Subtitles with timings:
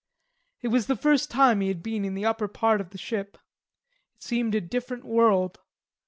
[0.63, 3.37] It was the first time he had been in the upper part of the ship.
[4.15, 5.59] It seemed a different world.